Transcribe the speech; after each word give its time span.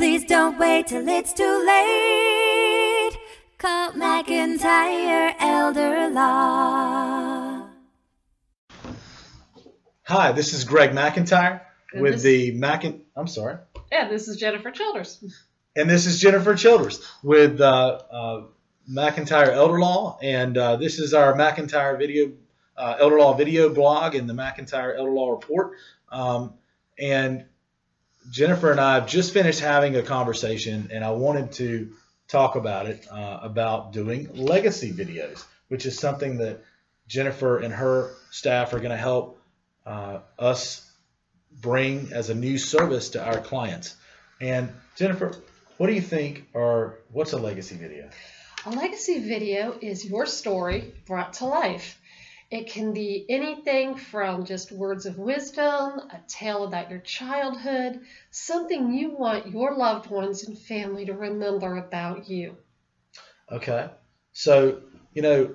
Please 0.00 0.24
don't 0.24 0.58
wait 0.58 0.86
till 0.86 1.06
it's 1.06 1.34
too 1.34 1.62
late. 1.66 3.18
Call 3.58 3.92
McIntyre 3.92 5.34
Elder 5.38 6.08
Law. 6.08 7.68
Hi, 10.04 10.32
this 10.32 10.54
is 10.54 10.64
Greg 10.64 10.92
McIntyre 10.92 11.60
And 11.92 12.00
with 12.00 12.14
this- 12.14 12.22
the 12.22 12.58
Macin. 12.58 13.02
I'm 13.14 13.26
sorry. 13.26 13.58
Yeah, 13.92 14.08
this 14.08 14.26
is 14.26 14.38
Jennifer 14.38 14.70
Childers. 14.70 15.22
And 15.76 15.90
this 15.90 16.06
is 16.06 16.18
Jennifer 16.18 16.54
Childers 16.54 17.06
with 17.22 17.60
uh, 17.60 18.00
uh, 18.10 18.42
McIntyre 18.90 19.48
Elder 19.52 19.78
Law, 19.78 20.18
and 20.22 20.56
uh, 20.56 20.76
this 20.76 20.98
is 20.98 21.12
our 21.12 21.34
McIntyre 21.34 21.98
video 21.98 22.32
uh, 22.74 22.96
Elder 22.98 23.18
Law 23.18 23.34
video 23.34 23.68
blog 23.68 24.14
and 24.14 24.26
the 24.26 24.32
McIntyre 24.34 24.96
Elder 24.96 25.12
Law 25.12 25.32
report. 25.32 25.72
Um, 26.08 26.54
and 26.98 27.44
Jennifer 28.28 28.70
and 28.70 28.80
I 28.80 28.94
have 28.94 29.06
just 29.06 29.32
finished 29.32 29.60
having 29.60 29.96
a 29.96 30.02
conversation, 30.02 30.90
and 30.92 31.04
I 31.04 31.10
wanted 31.12 31.52
to 31.52 31.92
talk 32.28 32.56
about 32.56 32.86
it 32.86 33.06
uh, 33.10 33.40
about 33.42 33.92
doing 33.92 34.28
legacy 34.34 34.92
videos, 34.92 35.44
which 35.68 35.86
is 35.86 35.98
something 35.98 36.38
that 36.38 36.62
Jennifer 37.08 37.58
and 37.58 37.72
her 37.72 38.12
staff 38.30 38.72
are 38.72 38.78
going 38.78 38.90
to 38.90 38.96
help 38.96 39.40
uh, 39.84 40.20
us 40.38 40.88
bring 41.60 42.12
as 42.12 42.30
a 42.30 42.34
new 42.34 42.58
service 42.58 43.10
to 43.10 43.24
our 43.24 43.40
clients. 43.40 43.96
And 44.40 44.70
Jennifer, 44.96 45.34
what 45.76 45.88
do 45.88 45.94
you 45.94 46.00
think 46.00 46.46
are 46.54 46.98
what's 47.10 47.32
a 47.32 47.38
legacy 47.38 47.76
video? 47.76 48.10
A 48.66 48.70
legacy 48.70 49.18
video 49.26 49.76
is 49.80 50.04
your 50.04 50.26
story 50.26 50.94
brought 51.06 51.34
to 51.34 51.46
life. 51.46 51.98
It 52.50 52.68
can 52.68 52.92
be 52.92 53.24
anything 53.28 53.94
from 53.96 54.44
just 54.44 54.72
words 54.72 55.06
of 55.06 55.18
wisdom, 55.18 56.00
a 56.10 56.20
tale 56.26 56.64
about 56.64 56.90
your 56.90 56.98
childhood, 56.98 58.00
something 58.32 58.92
you 58.92 59.10
want 59.16 59.52
your 59.52 59.76
loved 59.76 60.10
ones 60.10 60.42
and 60.42 60.58
family 60.58 61.04
to 61.06 61.12
remember 61.14 61.76
about 61.76 62.28
you. 62.28 62.56
Okay. 63.52 63.88
So, 64.32 64.80
you 65.14 65.22
know, 65.22 65.54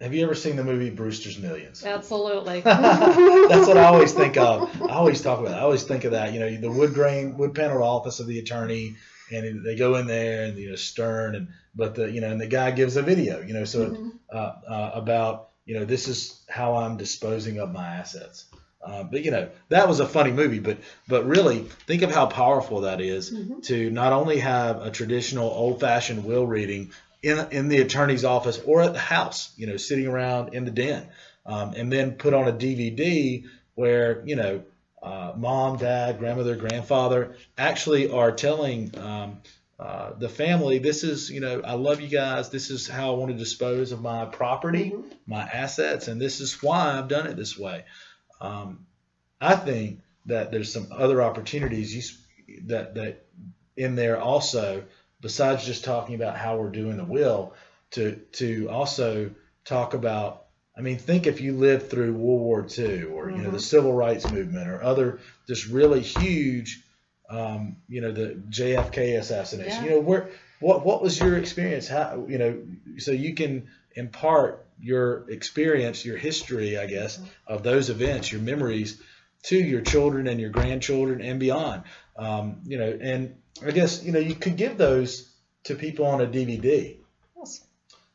have 0.00 0.14
you 0.14 0.24
ever 0.24 0.34
seen 0.34 0.56
the 0.56 0.64
movie 0.64 0.90
Brewster's 0.90 1.38
Millions? 1.38 1.84
Absolutely. 1.86 2.60
That's 2.62 3.68
what 3.68 3.76
I 3.76 3.84
always 3.84 4.12
think 4.12 4.36
of. 4.36 4.68
I 4.82 4.94
always 4.94 5.22
talk 5.22 5.38
about. 5.38 5.52
It. 5.52 5.58
I 5.58 5.60
always 5.60 5.84
think 5.84 6.02
of 6.02 6.10
that. 6.10 6.32
You 6.32 6.40
know, 6.40 6.56
the 6.56 6.72
wood 6.72 6.92
grain, 6.92 7.36
wood 7.36 7.54
paneled 7.54 7.82
office 7.82 8.18
of 8.18 8.26
the 8.26 8.40
attorney, 8.40 8.96
and 9.30 9.64
they 9.64 9.76
go 9.76 9.94
in 9.94 10.08
there, 10.08 10.44
and 10.46 10.58
you 10.58 10.70
know, 10.70 10.76
stern, 10.76 11.36
and 11.36 11.48
but 11.74 11.94
the 11.94 12.10
you 12.10 12.20
know, 12.20 12.30
and 12.30 12.40
the 12.40 12.48
guy 12.48 12.72
gives 12.72 12.96
a 12.96 13.02
video. 13.02 13.40
You 13.42 13.54
know, 13.54 13.64
so 13.64 13.90
Mhm. 13.90 14.12
uh, 14.32 14.52
uh, 14.68 14.90
about 14.94 15.50
you 15.64 15.78
know, 15.78 15.84
this 15.84 16.08
is 16.08 16.44
how 16.48 16.76
I'm 16.76 16.96
disposing 16.96 17.58
of 17.58 17.72
my 17.72 17.86
assets. 17.86 18.46
Uh, 18.84 19.04
but 19.04 19.24
you 19.24 19.30
know, 19.30 19.48
that 19.68 19.86
was 19.86 20.00
a 20.00 20.06
funny 20.06 20.32
movie. 20.32 20.58
But 20.58 20.78
but 21.06 21.24
really, 21.26 21.60
think 21.86 22.02
of 22.02 22.12
how 22.12 22.26
powerful 22.26 22.80
that 22.80 23.00
is 23.00 23.30
Mhm. 23.30 23.62
to 23.64 23.90
not 23.90 24.12
only 24.12 24.38
have 24.38 24.82
a 24.82 24.90
traditional 24.90 25.48
old-fashioned 25.48 26.24
will 26.24 26.46
reading 26.46 26.90
in 27.22 27.38
in 27.52 27.68
the 27.68 27.80
attorney's 27.80 28.24
office 28.24 28.60
or 28.64 28.82
at 28.82 28.92
the 28.92 28.98
house, 28.98 29.52
you 29.56 29.68
know, 29.68 29.76
sitting 29.76 30.08
around 30.08 30.54
in 30.54 30.64
the 30.64 30.72
den, 30.72 31.06
um, 31.46 31.74
and 31.76 31.92
then 31.92 32.12
put 32.12 32.34
on 32.34 32.48
a 32.48 32.52
DVD 32.52 33.44
where 33.74 34.22
you 34.26 34.34
know 34.34 34.62
uh, 35.00 35.32
mom, 35.36 35.78
dad, 35.78 36.18
grandmother, 36.18 36.56
grandfather 36.56 37.34
actually 37.58 38.10
are 38.10 38.32
telling 38.32 38.96
um, 38.98 39.40
uh, 39.78 40.12
the 40.18 40.28
family, 40.28 40.78
this 40.78 41.02
is 41.02 41.30
you 41.30 41.40
know, 41.40 41.60
I 41.64 41.74
love 41.74 42.00
you 42.00 42.08
guys. 42.08 42.50
This 42.50 42.70
is 42.70 42.88
how 42.88 43.14
I 43.14 43.16
want 43.16 43.32
to 43.32 43.38
dispose 43.38 43.92
of 43.92 44.00
my 44.00 44.26
property, 44.26 44.90
Mhm. 44.90 45.04
my 45.26 45.42
assets, 45.42 46.08
and 46.08 46.20
this 46.20 46.40
is 46.40 46.62
why 46.62 46.98
I've 46.98 47.08
done 47.08 47.26
it 47.26 47.36
this 47.36 47.58
way. 47.58 47.84
Um, 48.40 48.86
I 49.40 49.56
think 49.56 50.00
that 50.26 50.50
there's 50.52 50.72
some 50.72 50.88
other 50.92 51.20
opportunities 51.22 51.94
you, 52.46 52.62
that 52.66 52.94
that 52.94 53.24
in 53.76 53.96
there 53.96 54.20
also, 54.20 54.84
besides 55.20 55.64
just 55.64 55.84
talking 55.84 56.14
about 56.14 56.36
how 56.36 56.58
we're 56.58 56.70
doing 56.70 56.96
the 56.96 57.04
will, 57.04 57.54
to 57.92 58.16
to 58.32 58.68
also 58.70 59.30
talk 59.64 59.94
about. 59.94 60.38
I 60.74 60.80
mean, 60.80 60.96
think 60.96 61.26
if 61.26 61.42
you 61.42 61.52
lived 61.54 61.90
through 61.90 62.14
World 62.14 62.40
War 62.40 62.66
II 62.78 63.02
or 63.04 63.30
you 63.30 63.42
know 63.42 63.50
the 63.50 63.58
Mhm. 63.58 63.60
Civil 63.60 63.92
Rights 63.92 64.30
Movement 64.30 64.68
or 64.68 64.82
other 64.82 65.20
just 65.46 65.66
really 65.66 66.00
huge, 66.00 66.82
um, 67.32 67.76
you 67.88 68.00
know, 68.00 68.12
the 68.12 68.40
JFK 68.50 69.18
assassination. 69.18 69.84
Yeah. 69.84 69.84
You 69.84 69.90
know, 69.96 70.00
where 70.00 70.30
what 70.60 70.84
what 70.84 71.02
was 71.02 71.18
your 71.18 71.36
experience? 71.38 71.88
How 71.88 72.26
you 72.28 72.38
know, 72.38 72.62
so 72.98 73.10
you 73.10 73.34
can 73.34 73.68
impart 73.94 74.66
your 74.78 75.30
experience, 75.30 76.04
your 76.04 76.16
history, 76.16 76.78
I 76.78 76.86
guess, 76.86 77.18
of 77.46 77.62
those 77.62 77.88
events, 77.88 78.30
your 78.30 78.40
memories 78.40 79.00
to 79.44 79.56
your 79.56 79.80
children 79.80 80.26
and 80.26 80.40
your 80.40 80.50
grandchildren 80.50 81.22
and 81.22 81.40
beyond. 81.40 81.84
Um, 82.16 82.60
you 82.64 82.78
know, 82.78 82.98
and 83.00 83.36
I 83.66 83.70
guess 83.70 84.04
you 84.04 84.12
know 84.12 84.18
you 84.18 84.34
could 84.34 84.56
give 84.56 84.76
those 84.76 85.32
to 85.64 85.74
people 85.74 86.06
on 86.06 86.20
a 86.20 86.26
DVD, 86.26 86.98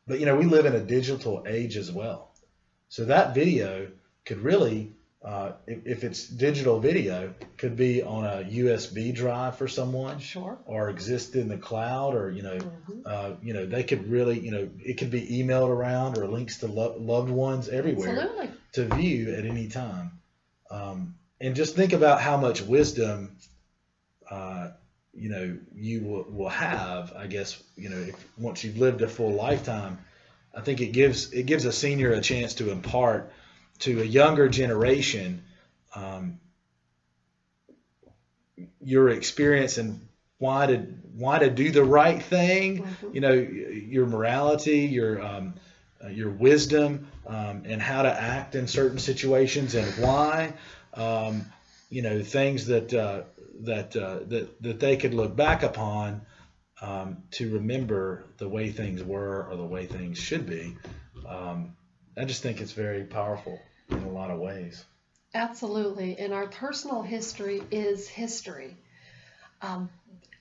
but 0.06 0.20
you 0.20 0.26
know 0.26 0.36
we 0.36 0.44
live 0.44 0.64
in 0.64 0.74
a 0.74 0.80
digital 0.80 1.44
age 1.46 1.76
as 1.76 1.90
well, 1.90 2.32
so 2.88 3.04
that 3.06 3.34
video 3.34 3.90
could 4.24 4.38
really. 4.38 4.92
Uh, 5.28 5.52
if, 5.66 5.86
if 5.86 6.04
it's 6.04 6.26
digital 6.26 6.80
video, 6.80 7.34
could 7.58 7.76
be 7.76 8.02
on 8.02 8.24
a 8.24 8.44
USB 8.48 9.12
drive 9.14 9.56
for 9.56 9.68
someone, 9.68 10.18
Sure. 10.18 10.56
or 10.64 10.88
exist 10.88 11.36
in 11.36 11.48
the 11.48 11.58
cloud, 11.58 12.14
or 12.14 12.30
you 12.30 12.40
know, 12.40 12.56
Mhm. 12.56 13.02
uh, 13.04 13.32
you 13.42 13.52
know, 13.52 13.66
they 13.66 13.82
could 13.84 14.08
really, 14.08 14.38
you 14.38 14.50
know, 14.50 14.70
it 14.82 14.94
could 14.96 15.10
be 15.10 15.20
emailed 15.42 15.68
around 15.68 16.16
or 16.16 16.26
links 16.26 16.56
to 16.60 16.66
lo- 16.66 16.96
loved 16.98 17.28
ones 17.28 17.68
everywhere 17.68 18.20
Absolutely. 18.20 18.48
to 18.72 18.84
view 18.96 19.34
at 19.34 19.44
any 19.44 19.68
time. 19.68 20.12
Um, 20.70 21.14
and 21.42 21.54
just 21.54 21.76
think 21.76 21.92
about 21.92 22.22
how 22.22 22.38
much 22.38 22.62
wisdom, 22.62 23.36
uh, 24.30 24.68
you 25.12 25.28
know, 25.28 25.58
you 25.74 26.04
will, 26.04 26.24
will 26.30 26.48
have. 26.48 27.12
I 27.14 27.26
guess 27.26 27.62
you 27.76 27.90
know, 27.90 27.98
if, 27.98 28.14
once 28.38 28.64
you've 28.64 28.78
lived 28.78 29.02
a 29.02 29.08
full 29.08 29.32
lifetime, 29.32 29.98
I 30.54 30.62
think 30.62 30.80
it 30.80 30.92
gives 30.92 31.34
it 31.34 31.44
gives 31.44 31.66
a 31.66 31.72
senior 31.72 32.12
a 32.12 32.22
chance 32.22 32.54
to 32.54 32.70
impart 32.70 33.30
to 33.80 34.00
a 34.00 34.04
younger 34.04 34.48
generation 34.48 35.42
um, 35.94 36.38
your 38.80 39.08
experience 39.08 39.78
and 39.78 40.00
why 40.38 40.66
to 40.66 40.76
why 41.14 41.38
to 41.38 41.50
do 41.50 41.70
the 41.70 41.82
right 41.82 42.22
thing 42.22 42.84
Mhm. 42.84 43.14
you 43.14 43.20
know 43.20 43.32
your 43.32 44.06
morality 44.06 44.80
your 44.80 45.20
um, 45.22 45.54
uh, 46.04 46.08
your 46.08 46.30
wisdom 46.30 47.08
um, 47.26 47.62
and 47.66 47.82
how 47.82 48.02
to 48.02 48.12
act 48.12 48.54
in 48.54 48.66
certain 48.68 48.98
situations 48.98 49.74
and 49.74 49.86
why 50.02 50.52
um, 50.94 51.44
you 51.90 52.02
know 52.02 52.22
things 52.22 52.66
that 52.66 52.92
uh, 52.94 53.22
that 53.60 53.96
uh, 53.96 54.20
that 54.26 54.62
that 54.62 54.80
they 54.80 54.96
could 54.96 55.14
look 55.14 55.34
back 55.34 55.62
upon 55.62 56.22
um, 56.80 57.24
to 57.32 57.54
remember 57.54 58.24
the 58.38 58.48
way 58.48 58.70
things 58.70 59.02
were 59.02 59.46
or 59.50 59.56
the 59.56 59.64
way 59.64 59.86
things 59.86 60.18
should 60.18 60.46
be 60.46 60.76
um, 61.26 61.74
I 62.16 62.24
just 62.24 62.42
think 62.42 62.60
it's 62.60 62.72
very 62.72 63.04
powerful 63.04 63.58
in 63.90 64.02
a 64.02 64.10
lot 64.10 64.30
of 64.30 64.38
ways 64.38 64.84
Absolutely. 65.34 66.18
And 66.18 66.32
our 66.32 66.46
personal 66.46 67.02
history 67.02 67.62
is 67.70 68.08
history. 68.08 68.76
Um, 69.60 69.90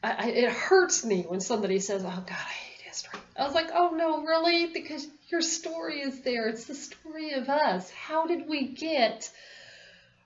I, 0.04 0.30
it 0.30 0.50
hurts 0.50 1.04
me 1.04 1.24
when 1.28 1.42
somebody 1.42 1.80
says, 1.80 2.04
oh, 2.04 2.08
God, 2.08 2.30
I 2.30 2.34
hate 2.34 2.82
history. 2.82 3.20
I 3.38 3.44
was 3.44 3.54
like, 3.54 3.70
oh, 3.74 3.90
no, 3.96 4.24
really? 4.24 4.68
Because 4.68 5.08
your 5.30 5.42
story 5.42 6.00
is 6.02 6.22
there. 6.22 6.48
It's 6.48 6.66
the 6.66 6.76
story 6.76 7.34
of 7.34 7.50
us. 7.50 7.90
How 7.92 8.28
did 8.28 8.48
we 8.48 8.68
get 8.68 9.30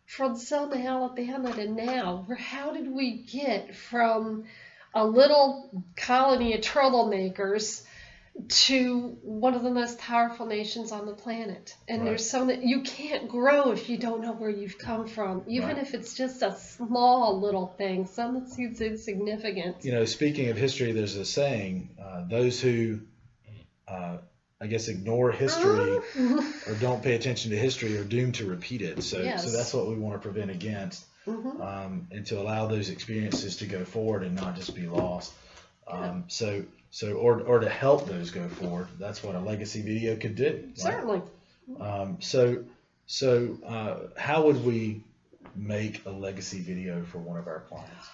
from 0.06 0.38
Selma, 0.38 0.76
Alabama 0.76 1.53
to 1.53 1.68
now? 1.68 2.28
How 2.38 2.72
did 2.74 2.92
we 2.92 3.14
get 3.14 3.76
from 3.76 4.44
a 4.94 5.06
little 5.06 5.84
colony 5.96 6.53
of 6.53 6.62
troublemakers 6.62 7.84
to 8.47 9.18
one 9.24 9.53
of 9.53 9.64
the 9.64 9.72
most 9.72 9.97
powerful 9.97 10.46
nations 10.46 10.92
on 10.92 11.06
the 11.06 11.14
planet. 11.14 11.75
And 11.88 12.02
Right. 12.02 12.09
there's 12.09 12.30
so 12.30 12.46
that 12.46 12.64
you 12.64 12.81
can't 12.81 13.28
grow 13.28 13.72
if 13.72 13.90
you 13.90 13.97
don't 13.97 14.22
know 14.22 14.31
where 14.34 14.50
you've 14.50 14.78
come 14.78 15.08
from, 15.08 15.44
even 15.47 15.69
Right. 15.69 15.78
if 15.78 15.94
it's 15.94 16.16
just 16.16 16.41
a 16.41 16.56
small 16.56 17.40
little 17.41 17.68
thing, 17.68 18.06
something 18.06 18.44
that 18.44 18.50
seems 18.50 18.81
insignificant. 18.81 19.84
you 19.84 19.91
know, 19.91 20.06
speaking 20.06 20.50
of 20.50 20.58
history, 20.58 20.91
there's 20.91 21.16
a 21.17 21.26
saying: 21.26 21.90
uh, 22.02 22.23
those 22.28 22.59
who, 22.61 23.00
uh, 23.88 24.17
I 24.59 24.67
guess, 24.67 24.88
ignore 24.88 25.32
history 25.32 26.00
or 26.67 26.76
don't 26.76 27.03
pay 27.03 27.16
attention 27.16 27.52
to 27.52 27.58
history 27.58 27.97
are 27.97 28.03
doomed 28.03 28.35
to 28.35 28.46
repeat 28.46 28.82
it. 28.82 29.03
So, 29.03 29.22
Yes. 29.22 29.44
so 29.44 29.52
that's 29.52 29.73
what 29.73 29.88
we 29.88 29.96
want 29.96 30.22
to 30.22 30.29
prevent 30.29 30.52
against, 30.52 31.05
Mhm. 31.28 31.59
um, 31.59 32.08
and 32.11 32.26
to 32.28 32.40
allow 32.40 32.67
those 32.67 32.90
experiences 32.90 33.58
to 33.58 33.66
go 33.66 33.84
forward 33.84 34.23
and 34.23 34.35
not 34.35 34.55
just 34.55 34.73
be 34.73 34.88
lost. 34.88 35.34
Um, 35.88 36.26
so, 36.28 36.64
so 36.91 37.14
or 37.14 37.41
or 37.41 37.59
to 37.59 37.70
help 37.70 38.08
those 38.08 38.32
go 38.32 38.47
forward. 38.47 38.88
That's 38.99 39.23
what 39.23 39.35
a 39.35 39.40
legacy 39.40 39.82
video 39.82 40.16
could 40.17 40.35
do. 40.35 40.64
right? 40.66 40.78
Certainly. 40.78 41.22
Um, 41.79 42.17
so, 42.20 42.64
so 43.08 43.58
uh, 43.66 43.96
how 44.17 44.43
would 44.43 44.64
we 44.66 45.03
make 45.55 46.05
a 46.05 46.09
legacy 46.09 46.59
video 46.59 47.03
for 47.03 47.20
one 47.20 47.38
of 47.38 47.47
our 47.47 47.61
clients? 47.61 48.08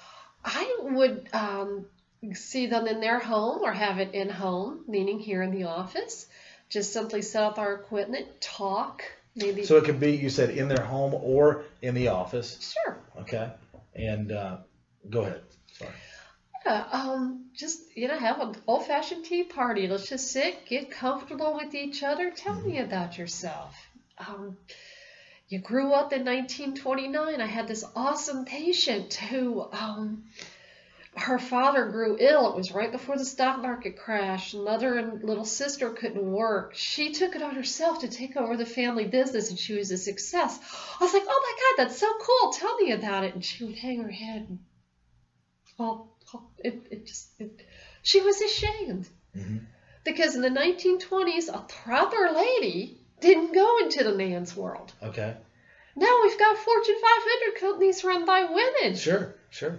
I 0.45 0.77
would 0.81 1.27
um, 1.33 1.85
see 2.33 2.67
them 2.67 2.87
in 2.87 3.01
their 3.01 3.19
home 3.19 3.61
or 3.63 3.71
have 3.71 3.99
it 3.99 4.13
in 4.13 4.29
home, 4.29 4.83
meaning 4.87 5.19
here 5.19 5.41
in 5.41 5.51
the 5.51 5.65
office. 5.65 6.27
Just 6.69 6.93
simply 6.93 7.21
set 7.21 7.43
up 7.43 7.57
our 7.57 7.73
equipment, 7.73 8.27
talk, 8.41 9.03
maybe. 9.35 9.63
So 9.63 9.77
it 9.77 9.85
could 9.85 9.99
be 9.99 10.11
you 10.11 10.29
said 10.29 10.51
in 10.51 10.67
their 10.67 10.83
home 10.83 11.13
or 11.13 11.63
in 11.81 11.95
the 11.95 12.09
office. 12.09 12.73
sure. 12.85 12.97
Okay. 13.21 13.51
And 13.95 14.31
uh, 14.31 14.57
go 15.09 15.21
ahead. 15.21 15.41
Sorry. 15.73 15.91
Yeah, 16.67 16.83
um, 16.91 17.45
just 17.55 17.95
you 17.95 18.09
know, 18.09 18.17
have 18.17 18.41
an 18.41 18.55
old-fashioned 18.67 19.23
tea 19.23 19.43
party. 19.43 19.87
Let's 19.87 20.09
just 20.09 20.31
sit, 20.33 20.65
get 20.65 20.91
comfortable 20.91 21.53
with 21.53 21.73
each 21.73 22.03
other. 22.03 22.29
Tell 22.29 22.59
me 22.59 22.79
about 22.79 23.17
yourself. 23.17 23.73
Um, 24.17 24.57
you 25.47 25.59
grew 25.59 25.93
up 25.93 26.11
in 26.11 26.25
1929. 26.25 27.39
I 27.39 27.45
had 27.45 27.69
this 27.69 27.85
awesome 27.95 28.43
patient 28.43 29.13
who, 29.13 29.65
um, 29.71 30.25
her 31.15 31.39
father 31.39 31.85
grew 31.85 32.17
ill. 32.19 32.51
It 32.51 32.57
was 32.57 32.73
right 32.73 32.91
before 32.91 33.17
the 33.17 33.23
stock 33.23 33.61
market 33.61 33.97
crash. 33.97 34.53
Mother 34.53 34.97
and 34.97 35.23
little 35.23 35.45
sister 35.45 35.91
couldn't 35.91 36.29
work. 36.29 36.75
She 36.75 37.13
took 37.13 37.37
it 37.37 37.41
on 37.41 37.55
herself 37.55 37.99
to 37.99 38.09
take 38.09 38.35
over 38.35 38.57
the 38.57 38.65
family 38.65 39.05
business, 39.05 39.51
and 39.51 39.57
she 39.57 39.75
was 39.75 39.89
a 39.91 39.97
success. 39.97 40.59
I 40.99 41.03
was 41.05 41.13
like, 41.13 41.23
oh 41.25 41.43
my 41.45 41.85
God, 41.85 41.85
that's 41.85 41.97
so 41.97 42.11
cool. 42.19 42.51
Tell 42.51 42.75
me 42.75 42.91
about 42.91 43.23
it. 43.23 43.35
And 43.35 43.45
she 43.45 43.63
would 43.63 43.77
hang 43.77 44.01
her 44.01 44.11
head. 44.11 44.47
And, 44.49 44.59
well, 45.77 46.16
it, 46.59 46.81
it 46.91 47.05
just, 47.07 47.29
it, 47.39 47.61
she 48.03 48.21
was 48.21 48.41
ashamed. 48.41 49.07
Mhm. 49.35 49.61
Because 50.03 50.35
in 50.35 50.41
the 50.41 50.49
1920s, 50.49 51.49
a 51.53 51.59
proper 51.83 52.29
lady 52.33 52.97
didn't 53.19 53.53
go 53.53 53.79
into 53.79 54.03
the 54.03 54.13
man's 54.15 54.55
world. 54.55 54.93
Okay. 55.03 55.35
Now 55.95 56.19
we've 56.23 56.37
got 56.39 56.57
Fortune 56.57 56.95
500 57.01 57.59
companies 57.59 58.03
run 58.03 58.25
by 58.25 58.43
women. 58.43 58.95
Sure. 58.95 59.35
Sure. 59.49 59.75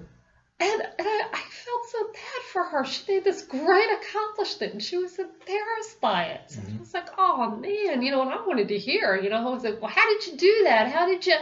And, 0.60 0.82
and 0.82 1.06
I, 1.08 1.28
I 1.32 1.38
felt 1.38 1.86
so 1.88 2.04
bad 2.12 2.42
for 2.52 2.64
her. 2.64 2.84
She 2.84 3.04
made 3.12 3.22
this 3.24 3.42
great 3.42 3.88
accomplishment 4.02 4.72
and 4.72 4.82
she 4.82 4.96
was 4.96 5.16
embarrassed 5.18 6.00
by 6.00 6.24
it. 6.24 6.50
So 6.50 6.60
I 6.60 6.78
was 6.80 6.92
like, 6.92 7.08
oh 7.16 7.50
man, 7.56 8.02
you 8.02 8.10
know, 8.10 8.22
and 8.22 8.30
I 8.30 8.44
wanted 8.44 8.68
to 8.68 8.78
hear, 8.78 9.16
you 9.22 9.30
know, 9.30 9.36
I 9.36 9.54
was 9.54 9.62
like, 9.62 9.80
well, 9.80 9.90
how 9.90 10.06
did 10.08 10.26
you 10.26 10.36
do 10.36 10.60
that? 10.64 10.88
How 10.90 11.06
did 11.06 11.24
you, 11.24 11.36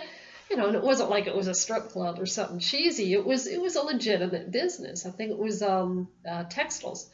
you 0.51 0.57
know, 0.57 0.67
and 0.67 0.77
it 0.77 0.83
wasn't 0.83 1.11
like 1.11 1.27
it 1.27 1.35
was 1.35 1.49
a 1.49 1.55
strip 1.55 1.89
club 1.89 2.21
or 2.21 2.27
something 2.27 2.59
cheesy. 2.59 3.13
It 3.13 3.25
was, 3.25 3.47
it 3.47 3.61
was 3.61 3.77
a 3.77 3.83
legitimate 3.83 4.51
business. 4.51 5.07
I 5.07 5.11
think 5.11 5.31
it 5.31 5.39
was 5.39 5.63
um, 5.63 6.09
uh, 6.29 6.45
textiles. 6.45 7.11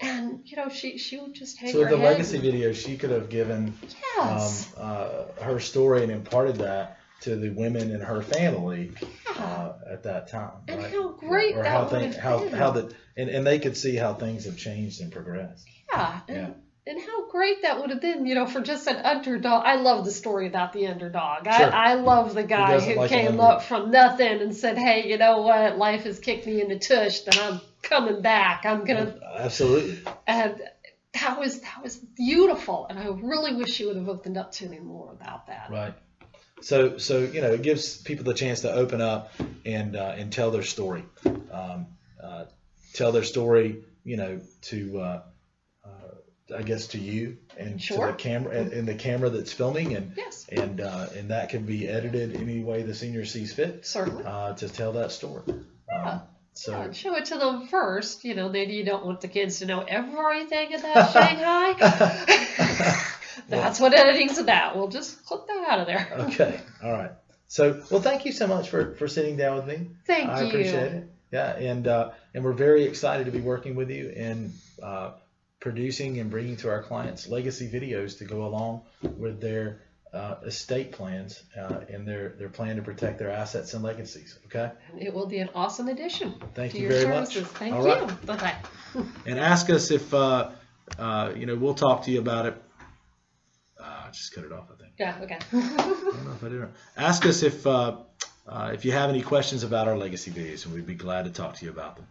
And, 0.00 0.40
you 0.44 0.56
know, 0.56 0.70
she, 0.70 0.96
she 0.96 1.18
would 1.18 1.34
just 1.34 1.58
hang 1.58 1.72
So 1.72 1.84
her 1.84 1.90
the 1.90 1.96
legacy 1.98 2.38
video, 2.38 2.72
she 2.72 2.96
could 2.96 3.10
have 3.10 3.28
given 3.28 3.74
um, 4.18 4.50
uh, 4.78 5.24
her 5.42 5.60
story 5.60 6.02
and 6.02 6.10
imparted 6.10 6.56
that 6.56 6.96
to 7.20 7.36
the 7.36 7.50
women 7.50 7.90
in 7.90 8.00
her 8.00 8.22
family 8.22 8.92
uh, 9.38 9.72
at 9.90 10.02
that 10.04 10.28
time. 10.28 10.52
And 10.68 10.82
right? 10.82 10.90
how 10.90 11.08
great 11.10 11.54
or 11.54 11.62
that 11.62 11.70
how 11.70 11.88
have 11.88 12.16
how 12.16 12.38
been. 12.38 12.52
how 12.52 12.70
the 12.70 12.94
and, 13.16 13.28
and 13.28 13.46
they 13.46 13.58
could 13.58 13.76
see 13.76 13.96
how 13.96 14.14
things 14.14 14.46
have 14.46 14.56
changed 14.56 15.02
and 15.02 15.12
progressed. 15.12 15.68
Yeah, 15.92 16.20
and, 16.28 16.36
Yeah. 16.36 16.50
and 16.92 17.00
how 17.00 17.19
great 17.30 17.62
that 17.62 17.80
would 17.80 17.90
have 17.90 18.00
been, 18.00 18.26
you 18.26 18.34
know, 18.34 18.46
for 18.46 18.60
just 18.60 18.86
an 18.86 18.96
underdog. 18.96 19.64
I 19.64 19.76
love 19.76 20.04
the 20.04 20.10
story 20.10 20.46
about 20.46 20.72
the 20.72 20.88
underdog. 20.88 21.44
Sure. 21.44 21.74
I, 21.74 21.92
I 21.92 21.94
love 21.94 22.34
the 22.34 22.42
guy 22.42 22.72
doesn't 22.72 22.92
who 22.92 22.98
like 22.98 23.10
came 23.10 23.40
up 23.40 23.62
from 23.62 23.90
nothing 23.90 24.40
and 24.40 24.54
said, 24.54 24.76
hey, 24.76 25.08
you 25.08 25.18
know 25.18 25.42
what, 25.42 25.78
life 25.78 26.02
has 26.02 26.18
kicked 26.18 26.46
me 26.46 26.60
in 26.60 26.68
the 26.68 26.78
tush, 26.78 27.20
then 27.20 27.42
I'm 27.42 27.60
coming 27.82 28.20
back. 28.20 28.66
I'm 28.66 28.84
gonna, 28.84 29.14
Absolutely. 29.38 29.98
and 30.26 30.60
that 31.14 31.38
was 31.38 31.60
that 31.60 31.82
was 31.82 31.96
beautiful, 31.96 32.86
and 32.88 32.98
I 32.98 33.08
really 33.08 33.54
wish 33.54 33.80
you 33.80 33.88
would 33.88 33.96
have 33.96 34.08
opened 34.08 34.36
up 34.36 34.52
to 34.52 34.68
me 34.68 34.78
more 34.78 35.10
about 35.12 35.46
that. 35.48 35.68
Right. 35.70 35.94
So 36.62 36.98
so 36.98 37.20
you 37.20 37.40
know 37.40 37.52
it 37.52 37.62
gives 37.62 37.96
people 37.96 38.24
the 38.24 38.34
chance 38.34 38.60
to 38.60 38.72
open 38.72 39.00
up 39.00 39.32
and 39.64 39.96
uh, 39.96 40.14
and 40.16 40.32
tell 40.32 40.50
their 40.50 40.62
story, 40.62 41.04
um, 41.50 41.86
uh, 42.22 42.44
tell 42.92 43.12
their 43.12 43.24
story. 43.24 43.84
You 44.04 44.16
know 44.16 44.40
to 44.62 45.00
uh, 45.00 45.22
uh, 45.84 45.88
I 46.56 46.62
guess 46.62 46.88
to 46.88 46.98
you 46.98 47.38
and 47.56 47.80
to 47.82 47.94
the 47.94 48.12
camera 48.12 48.56
and, 48.56 48.72
and 48.72 48.88
the 48.88 48.94
camera 48.94 49.30
that's 49.30 49.52
filming 49.52 49.94
and 49.94 50.12
Yes, 50.16 50.46
and 50.50 50.80
uh, 50.80 51.06
and 51.16 51.30
that 51.30 51.48
can 51.50 51.64
be 51.66 51.88
edited 51.88 52.36
any 52.36 52.60
way 52.62 52.82
the 52.82 52.94
senior 52.94 53.24
sees 53.24 53.52
fit 53.52 53.86
certainly. 53.86 54.24
uh, 54.24 54.54
to 54.54 54.68
tell 54.68 54.92
that 54.92 55.12
story. 55.12 55.42
Um, 55.94 56.22
so 56.54 56.72
Yeah, 56.72 56.92
show 56.92 57.14
it 57.16 57.26
to 57.26 57.38
them 57.38 57.66
first. 57.68 58.24
You 58.24 58.34
know, 58.34 58.48
maybe 58.48 58.74
you 58.74 58.84
don't 58.84 59.04
want 59.04 59.20
the 59.20 59.28
kids 59.28 59.58
to 59.60 59.66
know 59.66 59.80
everything 59.80 60.74
about 60.74 61.12
Shanghai. 61.12 61.74
That's 63.48 63.80
what 63.80 63.94
editing's 63.94 64.38
about. 64.38 64.76
We'll 64.76 64.88
just 64.88 65.24
clip 65.24 65.46
that 65.46 65.64
out 65.68 65.80
of 65.80 65.86
there. 65.86 66.08
okay, 66.30 66.60
all 66.82 66.92
right. 66.92 67.10
So 67.48 67.82
well, 67.90 68.00
thank 68.00 68.24
you 68.24 68.32
so 68.32 68.46
much 68.46 68.68
for 68.68 68.94
for 68.94 69.08
sitting 69.08 69.36
down 69.36 69.56
with 69.56 69.66
me. 69.66 69.90
Thank 70.06 70.28
I 70.28 70.42
you. 70.42 70.48
appreciate 70.48 70.92
it. 70.92 71.10
Yeah, 71.32 71.56
and 71.56 71.86
uh, 71.86 72.10
and 72.34 72.44
we're 72.44 72.52
very 72.52 72.84
excited 72.84 73.26
to 73.26 73.32
be 73.32 73.40
working 73.40 73.74
with 73.76 73.90
you 73.90 74.12
and 74.16 74.52
uh, 74.82 75.12
producing 75.60 76.18
and 76.18 76.30
bringing 76.30 76.56
to 76.56 76.68
our 76.68 76.82
clients 76.82 77.28
legacy 77.28 77.68
videos 77.70 78.18
to 78.18 78.24
go 78.24 78.46
along 78.46 78.82
with 79.18 79.40
their 79.40 79.82
uh, 80.12 80.36
estate 80.44 80.90
plans 80.90 81.44
uh, 81.56 81.80
and 81.88 82.06
their 82.06 82.30
their 82.30 82.48
plan 82.48 82.76
to 82.76 82.82
protect 82.82 83.18
their 83.18 83.30
assets 83.30 83.74
and 83.74 83.84
legacies. 83.84 84.38
Okay, 84.46 84.72
It 84.98 85.14
will 85.14 85.26
be 85.26 85.38
an 85.38 85.50
awesome 85.54 85.88
addition 85.88 86.34
Thank 86.54 86.72
to 86.72 86.78
you 86.78 86.88
your 86.88 86.98
very 86.98 87.20
much. 87.20 87.36
Thank 87.36 87.74
All 87.74 87.86
you. 87.86 87.94
right. 87.94 88.26
Bye 88.26 88.36
bye. 88.36 88.54
and 89.26 89.38
ask 89.38 89.70
us 89.70 89.90
if 89.90 90.12
uh, 90.12 90.50
uh, 90.98 91.32
you 91.36 91.46
know 91.46 91.54
we'll 91.54 91.74
talk 91.74 92.04
to 92.04 92.10
you 92.10 92.18
about 92.18 92.46
it. 92.46 92.62
Uh, 93.78 94.04
I 94.06 94.10
just 94.10 94.34
cut 94.34 94.44
it 94.44 94.52
off. 94.52 94.66
I 94.72 94.82
think. 94.82 94.92
Yeah. 94.98 95.20
Okay. 95.22 95.38
I 95.52 95.76
don't 95.76 96.24
know 96.24 96.32
if 96.32 96.44
I 96.44 96.48
did. 96.48 96.68
Ask 96.96 97.24
us 97.26 97.42
if 97.44 97.64
uh, 97.66 97.98
uh, 98.48 98.70
if 98.74 98.84
you 98.84 98.92
have 98.92 99.10
any 99.10 99.22
questions 99.22 99.62
about 99.62 99.86
our 99.86 99.96
legacy 99.96 100.32
videos, 100.32 100.64
and 100.64 100.74
we'd 100.74 100.86
be 100.86 100.94
glad 100.94 101.26
to 101.26 101.30
talk 101.30 101.54
to 101.56 101.64
you 101.64 101.70
about 101.70 101.96
them. 101.96 102.06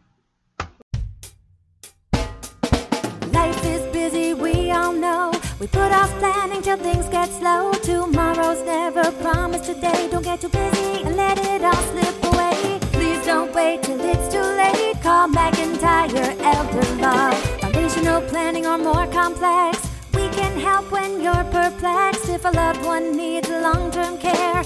We 5.60 5.68
put 5.68 5.92
off 5.92 6.10
planning 6.20 6.62
till 6.62 6.78
things 6.78 7.10
get 7.10 7.30
slow. 7.30 7.74
Tomorrow's 7.74 8.64
never 8.64 9.12
promised 9.22 9.66
today. 9.66 10.08
Don't 10.10 10.24
get 10.24 10.40
too 10.40 10.48
busy 10.48 11.04
and 11.04 11.18
let 11.18 11.38
it 11.38 11.62
all 11.62 11.84
slip 11.92 12.24
away. 12.32 12.80
Please 12.94 13.26
don't 13.26 13.54
wait 13.54 13.84
till 13.84 14.00
it's 14.00 14.34
too 14.34 14.40
late. 14.40 15.02
Call 15.04 15.28
McIntyre 15.28 16.40
Elder 16.40 16.96
Law. 17.02 17.32
Foundational 17.60 18.22
planning 18.30 18.66
or 18.68 18.78
more 18.78 19.06
complex. 19.08 19.86
We 20.14 20.30
can 20.30 20.58
help 20.58 20.90
when 20.94 21.22
you're 21.22 21.44
perplexed. 21.52 22.30
If 22.30 22.46
a 22.46 22.52
loved 22.52 22.86
one 22.86 23.18
needs 23.18 23.50
long 23.50 23.92
term 23.92 24.18
care, 24.18 24.64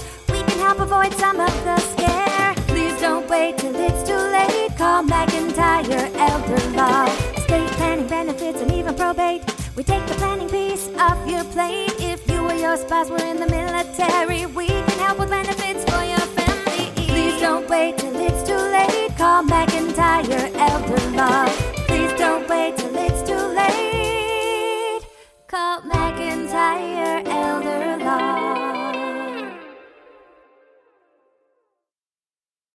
spouse 12.86 13.08
were 13.08 13.24
in 13.24 13.38
the 13.38 13.46
military, 13.46 14.44
we 14.44 14.66
can 14.66 14.98
help 14.98 15.18
with 15.18 15.30
benefits 15.30 15.84
for 15.90 16.04
your 16.04 16.26
family. 16.36 16.90
Please 17.08 17.40
don't 17.40 17.66
wait 17.68 17.96
till 17.96 18.14
it's 18.16 18.46
too 18.46 18.56
late. 18.56 19.16
Call 19.16 19.42
McIntyre 19.44 20.52
Elder 20.54 21.10
Law. 21.16 21.53